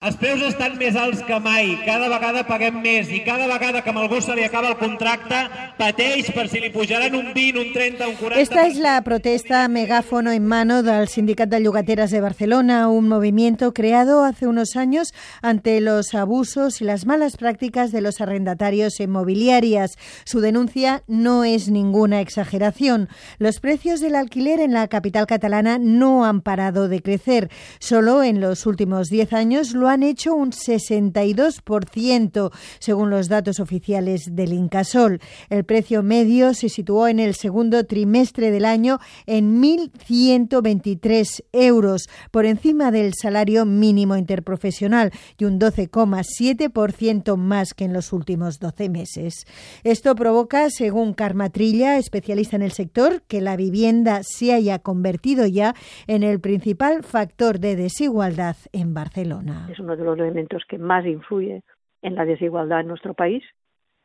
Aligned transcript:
Els 0.00 0.14
preus 0.16 0.40
estan 0.40 0.78
més 0.80 0.94
alts 0.96 1.18
que 1.28 1.36
mai, 1.44 1.74
cada 1.84 2.06
vegada 2.08 2.40
paguem 2.48 2.78
més 2.80 3.10
i 3.12 3.18
cada 3.20 3.44
vegada 3.50 3.82
que 3.84 3.90
amb 3.92 4.00
algú 4.00 4.22
se 4.24 4.32
li 4.32 4.46
acaba 4.46 4.70
el 4.70 4.78
contracte 4.80 5.40
pateix 5.76 6.30
per 6.32 6.46
si 6.48 6.62
li 6.62 6.70
pujaran 6.72 7.18
un 7.18 7.26
20, 7.34 7.60
un 7.60 7.74
30, 7.74 8.06
un 8.08 8.14
40... 8.16 8.40
Esta 8.40 8.64
es 8.66 8.78
la 8.80 8.94
protesta 9.04 9.68
megáfono 9.68 10.32
en 10.32 10.46
mano 10.46 10.82
del 10.82 11.06
Sindicat 11.08 11.50
de 11.50 11.60
Llogateras 11.60 12.10
de 12.12 12.22
Barcelona, 12.22 12.88
un 12.88 13.08
movimiento 13.08 13.74
creado 13.74 14.24
hace 14.24 14.46
unos 14.46 14.74
años 14.74 15.12
ante 15.42 15.82
los 15.82 16.14
abusos 16.14 16.80
y 16.80 16.84
las 16.84 17.04
malas 17.04 17.36
prácticas 17.36 17.92
de 17.92 18.00
los 18.00 18.22
arrendatarios 18.22 19.00
inmobiliarias. 19.00 19.98
Su 20.24 20.40
denuncia 20.40 21.02
no 21.08 21.44
es 21.44 21.68
ninguna 21.68 22.22
exageración. 22.22 23.10
Los 23.36 23.60
precios 23.60 24.00
del 24.00 24.14
alquiler 24.14 24.60
en 24.60 24.72
la 24.72 24.88
capital 24.88 25.26
catalana 25.26 25.76
no 25.78 26.24
han 26.24 26.40
parado 26.40 26.88
de 26.88 27.02
crecer. 27.02 27.50
Solo 27.80 28.22
en 28.22 28.40
los 28.40 28.64
últimos 28.64 29.10
10 29.10 29.34
años 29.34 29.74
lo 29.74 29.89
han 29.90 30.02
hecho 30.02 30.34
un 30.34 30.52
62%, 30.52 32.50
según 32.78 33.10
los 33.10 33.28
datos 33.28 33.60
oficiales 33.60 34.34
del 34.34 34.52
Incasol. 34.52 35.20
El 35.48 35.64
precio 35.64 36.02
medio 36.02 36.54
se 36.54 36.68
situó 36.68 37.08
en 37.08 37.18
el 37.18 37.34
segundo 37.34 37.84
trimestre 37.84 38.50
del 38.50 38.64
año 38.64 38.98
en 39.26 39.62
1.123 39.62 41.44
euros, 41.52 42.08
por 42.30 42.46
encima 42.46 42.90
del 42.90 43.12
salario 43.14 43.66
mínimo 43.66 44.16
interprofesional 44.16 45.12
y 45.38 45.44
un 45.44 45.60
12,7% 45.60 47.36
más 47.36 47.74
que 47.74 47.84
en 47.84 47.92
los 47.92 48.12
últimos 48.12 48.58
12 48.58 48.88
meses. 48.88 49.46
Esto 49.84 50.14
provoca, 50.14 50.70
según 50.70 51.14
Karma 51.14 51.50
Trilla, 51.50 51.98
especialista 51.98 52.56
en 52.56 52.62
el 52.62 52.72
sector, 52.72 53.22
que 53.28 53.40
la 53.40 53.56
vivienda 53.56 54.22
se 54.22 54.52
haya 54.52 54.78
convertido 54.78 55.46
ya 55.46 55.74
en 56.06 56.22
el 56.22 56.40
principal 56.40 57.02
factor 57.02 57.60
de 57.60 57.76
desigualdad 57.76 58.56
en 58.72 58.94
Barcelona 58.94 59.68
uno 59.80 59.96
de 59.96 60.04
los 60.04 60.18
elementos 60.18 60.64
que 60.66 60.78
más 60.78 61.04
influye 61.06 61.62
en 62.02 62.14
la 62.14 62.24
desigualdad 62.24 62.80
en 62.80 62.88
nuestro 62.88 63.14
país 63.14 63.42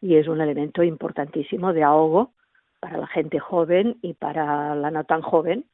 y 0.00 0.16
es 0.16 0.28
un 0.28 0.40
elemento 0.40 0.82
importantísimo 0.82 1.72
de 1.72 1.82
ahogo 1.82 2.32
para 2.80 2.98
la 2.98 3.06
gente 3.06 3.38
joven 3.38 3.98
y 4.02 4.14
para 4.14 4.74
la 4.74 4.90
no 4.90 5.04
tan 5.04 5.22
joven 5.22 5.64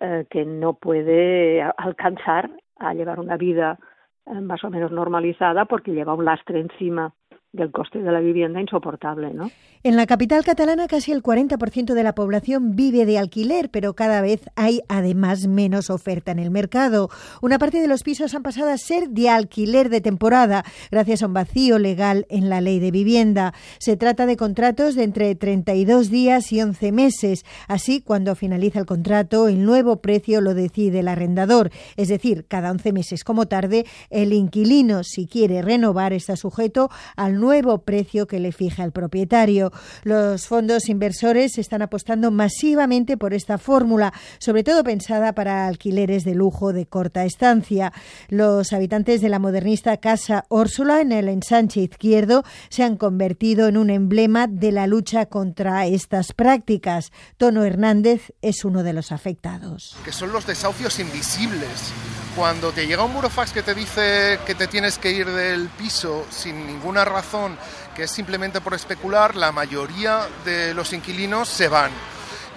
eh, 0.00 0.26
que 0.30 0.44
no 0.44 0.74
puede 0.74 1.62
alcanzar 1.62 2.50
a 2.76 2.94
llevar 2.94 3.20
una 3.20 3.36
vida 3.36 3.78
eh, 4.26 4.40
más 4.40 4.62
o 4.64 4.70
menos 4.70 4.90
normalizada 4.90 5.64
porque 5.64 5.92
lleva 5.92 6.14
un 6.14 6.24
lastre 6.24 6.60
encima 6.60 7.12
del 7.54 7.70
coste 7.70 8.00
de 8.00 8.12
la 8.12 8.20
vivienda 8.20 8.60
insoportable, 8.60 9.32
¿no? 9.32 9.50
En 9.86 9.96
la 9.96 10.06
capital 10.06 10.44
catalana 10.44 10.88
casi 10.88 11.12
el 11.12 11.22
40% 11.22 11.92
de 11.92 12.02
la 12.02 12.14
población 12.14 12.74
vive 12.74 13.04
de 13.04 13.18
alquiler, 13.18 13.68
pero 13.68 13.92
cada 13.92 14.22
vez 14.22 14.40
hay 14.56 14.80
además 14.88 15.46
menos 15.46 15.90
oferta 15.90 16.32
en 16.32 16.38
el 16.38 16.50
mercado. 16.50 17.10
Una 17.42 17.58
parte 17.58 17.82
de 17.82 17.86
los 17.86 18.02
pisos 18.02 18.34
han 18.34 18.42
pasado 18.42 18.70
a 18.70 18.78
ser 18.78 19.10
de 19.10 19.28
alquiler 19.28 19.90
de 19.90 20.00
temporada, 20.00 20.64
gracias 20.90 21.22
a 21.22 21.26
un 21.26 21.34
vacío 21.34 21.78
legal 21.78 22.24
en 22.30 22.48
la 22.48 22.62
ley 22.62 22.80
de 22.80 22.90
vivienda. 22.90 23.52
Se 23.78 23.98
trata 23.98 24.24
de 24.24 24.38
contratos 24.38 24.94
de 24.94 25.04
entre 25.04 25.34
32 25.34 26.08
días 26.08 26.50
y 26.50 26.62
11 26.62 26.90
meses. 26.90 27.44
Así, 27.68 28.00
cuando 28.00 28.34
finaliza 28.36 28.78
el 28.78 28.86
contrato, 28.86 29.48
el 29.48 29.66
nuevo 29.66 30.00
precio 30.00 30.40
lo 30.40 30.54
decide 30.54 31.00
el 31.00 31.08
arrendador. 31.08 31.70
Es 31.96 32.08
decir, 32.08 32.46
cada 32.48 32.70
11 32.70 32.92
meses 32.94 33.22
como 33.22 33.48
tarde, 33.48 33.84
el 34.08 34.32
inquilino, 34.32 35.04
si 35.04 35.26
quiere 35.26 35.60
renovar, 35.60 36.14
está 36.14 36.36
sujeto 36.36 36.88
al 37.16 37.34
nuevo 37.34 37.43
precio 37.84 38.26
que 38.26 38.40
le 38.40 38.52
fija 38.52 38.84
el 38.84 38.92
propietario. 38.92 39.72
Los 40.02 40.46
fondos 40.46 40.88
inversores 40.88 41.58
están 41.58 41.82
apostando 41.82 42.30
masivamente 42.30 43.16
por 43.16 43.34
esta 43.34 43.58
fórmula, 43.58 44.12
sobre 44.38 44.64
todo 44.64 44.84
pensada 44.84 45.34
para 45.34 45.66
alquileres 45.66 46.24
de 46.24 46.34
lujo 46.34 46.72
de 46.72 46.86
corta 46.86 47.24
estancia. 47.24 47.92
Los 48.28 48.72
habitantes 48.72 49.20
de 49.20 49.28
la 49.28 49.38
modernista 49.38 49.96
Casa 49.98 50.44
Órsula 50.48 51.00
en 51.00 51.12
el 51.12 51.28
ensanche 51.28 51.80
izquierdo 51.80 52.44
se 52.68 52.82
han 52.82 52.96
convertido 52.96 53.68
en 53.68 53.76
un 53.76 53.90
emblema 53.90 54.46
de 54.46 54.72
la 54.72 54.86
lucha 54.86 55.26
contra 55.26 55.86
estas 55.86 56.32
prácticas. 56.32 57.12
Tono 57.36 57.64
Hernández 57.64 58.32
es 58.42 58.64
uno 58.64 58.82
de 58.82 58.92
los 58.92 59.12
afectados. 59.12 59.96
Que 60.04 60.12
son 60.12 60.32
los 60.32 60.46
desahucios 60.46 60.98
invisibles 60.98 61.92
cuando 62.34 62.72
te 62.72 62.86
llega 62.86 63.04
un 63.04 63.12
burofax 63.14 63.52
que 63.52 63.62
te 63.62 63.74
dice 63.74 64.40
que 64.46 64.54
te 64.54 64.66
tienes 64.66 64.98
que 64.98 65.10
ir 65.10 65.30
del 65.30 65.68
piso 65.68 66.26
sin 66.30 66.66
ninguna 66.66 67.04
razón, 67.04 67.56
que 67.94 68.04
es 68.04 68.10
simplemente 68.10 68.60
por 68.60 68.74
especular, 68.74 69.36
la 69.36 69.52
mayoría 69.52 70.26
de 70.44 70.74
los 70.74 70.92
inquilinos 70.92 71.48
se 71.48 71.68
van. 71.68 71.92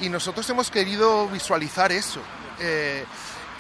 Y 0.01 0.09
nosotros 0.09 0.49
hemos 0.49 0.71
querido 0.71 1.27
visualizar 1.27 1.91
eso. 1.91 2.21
Eh, 2.59 3.05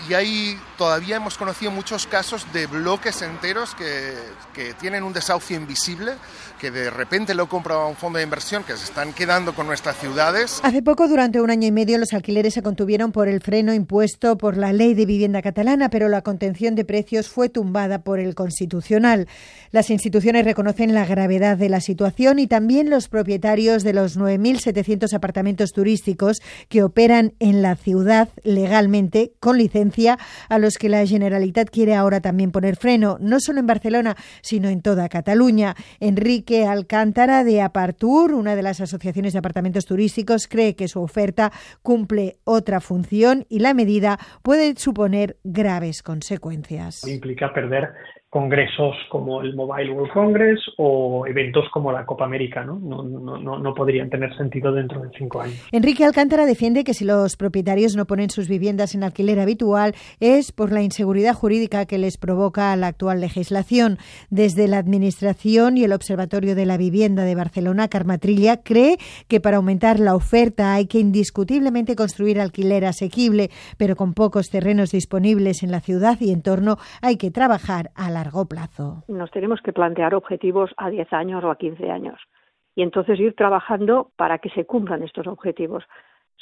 y 0.09 0.13
ahí 0.13 0.57
todavía 0.77 1.17
hemos 1.17 1.37
conocido 1.37 1.71
muchos 1.71 2.05
casos 2.05 2.45
de 2.53 2.67
bloques 2.67 3.21
enteros 3.21 3.73
que, 3.75 4.13
que, 4.53 4.73
tienen 4.73 5.03
un 5.03 5.11
desahucio 5.11 5.57
invisible, 5.57 6.13
que 6.59 6.71
de 6.71 6.89
repente 6.89 7.33
lo 7.33 7.49
compra 7.49 7.85
un 7.85 7.95
fondo 7.95 8.17
de 8.17 8.23
inversión, 8.23 8.63
que 8.63 8.77
se 8.77 8.85
están 8.85 9.13
quedando 9.13 9.55
con 9.55 9.67
nuestras 9.67 9.97
ciudades. 9.97 10.59
Hace 10.63 10.81
poco, 10.81 11.07
durante 11.07 11.41
un 11.41 11.49
año 11.49 11.67
y 11.67 11.71
medio, 11.71 11.97
los 11.97 12.13
alquileres 12.13 12.53
se 12.53 12.61
contuvieron 12.61 13.11
por 13.11 13.27
el 13.27 13.41
freno 13.41 13.73
impuesto 13.73 14.37
por 14.37 14.55
la 14.55 14.71
ley 14.71 14.93
de 14.93 15.05
vivienda 15.05 15.41
catalana, 15.41 15.89
pero 15.89 16.09
la 16.09 16.21
contención 16.21 16.75
de 16.75 16.85
precios 16.85 17.27
fue 17.27 17.49
tumbada 17.49 17.99
por 17.99 18.19
el 18.19 18.35
Constitucional. 18.35 19.27
Las 19.71 19.89
instituciones 19.89 20.45
reconocen 20.45 20.93
la 20.93 21.05
gravedad 21.05 21.57
de 21.57 21.69
la 21.69 21.81
situación 21.81 22.39
y 22.39 22.47
también 22.47 22.89
los 22.89 23.07
propietarios 23.07 23.83
de 23.83 23.93
los 23.93 24.17
9.700 24.17 25.13
apartamentos 25.13 25.71
turísticos 25.71 26.37
que 26.69 26.83
operan 26.83 27.33
en 27.39 27.61
la 27.61 27.75
ciudad 27.75 28.29
legalmente 28.43 29.33
con 29.39 29.57
licencia 29.57 29.86
a 30.49 30.59
los 30.59 30.77
que 30.77 30.89
la 30.89 31.05
Generalitat 31.05 31.69
quiere 31.69 31.95
ahora 31.95 32.21
también 32.21 32.51
poner 32.51 32.75
freno, 32.75 33.17
no 33.19 33.39
solo 33.39 33.59
en 33.59 33.67
Barcelona, 33.67 34.15
sino 34.41 34.69
en 34.69 34.81
toda 34.81 35.09
Cataluña. 35.09 35.75
Enrique 35.99 36.65
Alcántara 36.65 37.43
de 37.43 37.61
Apartur, 37.61 38.33
una 38.33 38.55
de 38.55 38.63
las 38.63 38.81
asociaciones 38.81 39.33
de 39.33 39.39
apartamentos 39.39 39.85
turísticos, 39.85 40.47
cree 40.47 40.75
que 40.75 40.87
su 40.87 41.01
oferta 41.01 41.51
cumple 41.81 42.37
otra 42.43 42.79
función 42.79 43.45
y 43.49 43.59
la 43.59 43.73
medida 43.73 44.17
puede 44.41 44.75
suponer 44.77 45.37
graves 45.43 46.03
consecuencias. 46.03 47.07
Implica 47.07 47.53
perder 47.53 47.89
congresos 48.29 48.95
como 49.09 49.41
el 49.41 49.55
Mobile 49.55 49.91
World 49.91 50.11
Congress 50.11 50.59
o 50.77 51.25
eventos 51.27 51.63
como 51.71 51.93
la 51.93 52.05
Copa 52.05 52.25
América, 52.25 52.65
¿no? 52.65 52.77
No, 52.77 53.01
no, 53.01 53.57
no, 53.59 53.73
podrían 53.73 54.09
tener 54.09 54.35
sentido 54.35 54.73
dentro 54.73 55.01
de 55.01 55.09
cinco 55.17 55.39
años. 55.39 55.55
Enrique 55.71 56.03
Alcántara 56.03 56.45
defiende 56.45 56.83
que 56.83 56.93
si 56.93 57.05
los 57.05 57.37
propietarios 57.37 57.95
no 57.95 58.05
ponen 58.05 58.29
sus 58.29 58.49
viviendas 58.49 58.95
en 58.95 59.03
alquiler 59.03 59.39
habitual 59.39 59.95
es 60.19 60.51
por 60.51 60.73
la 60.73 60.81
inseguridad 60.81 61.33
jurídica 61.33 61.85
que 61.85 61.97
les 61.97 62.17
provoca 62.17 62.75
la 62.75 62.87
actual 62.87 63.21
legislación. 63.21 63.97
Desde 64.29 64.67
la 64.67 64.77
Administración 64.77 65.77
y 65.77 65.85
el 65.85 65.93
Observatorio 65.93 66.53
de 66.53 66.65
la 66.65 66.75
Vivienda 66.75 67.23
de 67.23 67.35
Barcelona, 67.35 67.87
Carmatrilla, 67.87 68.57
cree 68.61 68.97
que 69.29 69.39
para 69.39 69.57
aumentar 69.57 69.99
la 69.99 70.15
oferta 70.15 70.73
hay 70.73 70.87
que 70.87 70.99
indiscutiblemente 70.99 71.95
construir 71.95 72.41
alquiler 72.41 72.83
asequible, 72.85 73.51
pero 73.77 73.95
con 73.95 74.13
pocos 74.13 74.49
terrenos 74.49 74.91
disponibles 74.91 75.63
en 75.63 75.71
la 75.71 75.79
ciudad 75.79 76.17
y 76.19 76.31
entorno 76.31 76.77
hay 77.01 77.15
que 77.15 77.31
trabajar 77.31 77.91
a 77.95 78.11
la 78.11 78.17
largo 78.27 78.45
plazo. 78.45 79.03
Nos 79.07 79.31
tenemos 79.31 79.61
que 79.61 79.73
plantear 79.73 80.13
objetivos 80.13 80.71
a 80.77 80.89
10 80.89 81.13
años 81.13 81.43
o 81.43 81.49
a 81.49 81.57
15 81.57 81.89
años 81.89 82.19
y 82.75 82.81
entonces 82.83 83.19
ir 83.19 83.33
trabajando 83.35 84.11
para 84.17 84.37
que 84.39 84.49
se 84.49 84.65
cumplan 84.65 85.03
estos 85.03 85.27
objetivos 85.27 85.83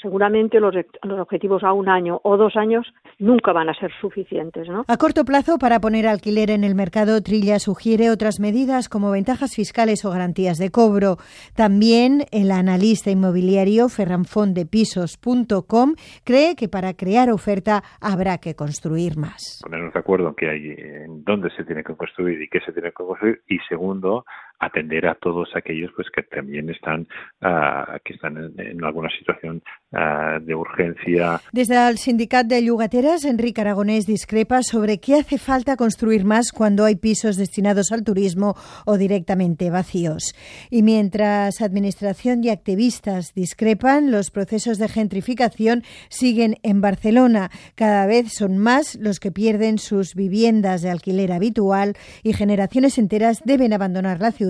seguramente 0.01 0.59
los, 0.59 0.73
los, 1.03 1.19
objetivos 1.19 1.63
a 1.63 1.73
un 1.73 1.89
año 1.89 2.19
o 2.23 2.37
dos 2.37 2.55
años 2.55 2.85
nunca 3.19 3.53
van 3.53 3.69
a 3.69 3.73
ser 3.73 3.91
suficientes. 3.99 4.67
¿no? 4.67 4.83
A 4.87 4.97
corto 4.97 5.25
plazo, 5.25 5.57
para 5.57 5.79
poner 5.79 6.07
alquiler 6.07 6.51
en 6.51 6.63
el 6.63 6.75
mercado, 6.75 7.21
Trilla 7.21 7.59
sugiere 7.59 8.09
otras 8.09 8.39
medidas 8.39 8.89
como 8.89 9.11
ventajas 9.11 9.55
fiscales 9.55 10.05
o 10.05 10.11
garantías 10.11 10.57
de 10.57 10.71
cobro. 10.71 11.17
También 11.55 12.25
el 12.31 12.51
analista 12.51 13.09
inmobiliario 13.09 13.89
ferranfondepisos.com 13.89 15.95
cree 16.23 16.55
que 16.55 16.67
para 16.67 16.93
crear 16.93 17.29
oferta 17.29 17.83
habrá 18.01 18.37
que 18.37 18.55
construir 18.55 19.17
más. 19.17 19.61
Ponernos 19.63 19.93
de 19.93 19.99
acuerdo 19.99 20.35
que 20.35 20.49
hay 20.49 20.75
en 20.77 21.23
dónde 21.23 21.49
se 21.51 21.63
tiene 21.63 21.83
que 21.83 21.95
construir 21.95 22.41
y 22.41 22.49
qué 22.49 22.59
se 22.61 22.71
tiene 22.71 22.89
que 22.89 22.95
construir 22.95 23.41
y 23.47 23.57
segundo, 23.69 24.25
atender 24.59 25.07
a 25.07 25.15
todos 25.15 25.49
aquellos 25.55 25.91
pues 25.95 26.07
que 26.13 26.23
también 26.23 26.69
están 26.69 27.07
uh, 27.41 27.97
que 28.03 28.13
están 28.13 28.37
en, 28.57 28.83
alguna 28.83 29.09
situación 29.17 29.61
uh, 29.91 30.39
de 30.41 30.55
urgencia. 30.55 31.41
Desde 31.51 31.75
el 31.87 31.97
sindicat 31.97 32.47
de 32.47 32.63
llogateres, 32.63 33.25
Enric 33.25 33.59
Aragonès 33.59 34.05
discrepa 34.05 34.63
sobre 34.63 34.99
qué 34.99 35.15
hace 35.15 35.37
falta 35.37 35.75
construir 35.75 36.25
más 36.25 36.51
cuando 36.51 36.85
hay 36.85 36.95
pisos 36.95 37.37
destinados 37.37 37.91
al 37.91 38.03
turismo 38.03 38.55
o 38.85 38.97
directamente 38.97 39.69
vacíos. 39.69 40.33
Y 40.69 40.83
mientras 40.83 41.61
administración 41.61 42.43
y 42.43 42.49
activistas 42.49 43.33
discrepan, 43.33 44.11
los 44.11 44.31
procesos 44.31 44.77
de 44.77 44.87
gentrificación 44.87 45.83
siguen 46.09 46.55
en 46.63 46.81
Barcelona. 46.81 47.49
Cada 47.75 48.05
vez 48.05 48.33
son 48.33 48.57
más 48.57 48.95
los 48.95 49.19
que 49.19 49.31
pierden 49.31 49.77
sus 49.79 50.15
viviendas 50.15 50.81
de 50.81 50.89
alquiler 50.89 51.31
habitual 51.31 51.93
y 52.23 52.33
generaciones 52.33 52.97
enteras 52.97 53.41
deben 53.43 53.73
abandonar 53.73 54.19
la 54.19 54.31
ciudad 54.31 54.44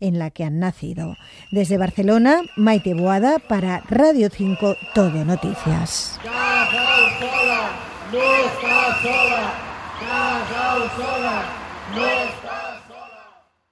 en 0.00 0.18
la 0.18 0.30
que 0.30 0.44
han 0.44 0.58
nacido. 0.58 1.16
Desde 1.50 1.78
Barcelona, 1.78 2.42
Maite 2.56 2.94
Boada 2.94 3.38
para 3.38 3.82
Radio 3.88 4.28
5 4.30 4.76
Todo 4.94 5.24
Noticias. 5.24 6.18